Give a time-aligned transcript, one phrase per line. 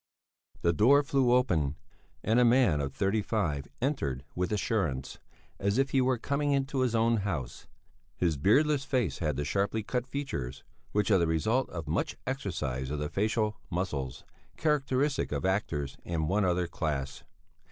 [0.63, 1.75] The door flew open,
[2.23, 5.19] and a man of thirty five entered with assurance,
[5.59, 7.67] as if he were coming into his own house.
[8.15, 12.89] His beardless face had the sharply cut features which are the result of much exercise
[12.89, 14.23] of the facial muscles,
[14.57, 17.23] characteristic of actors and one other class.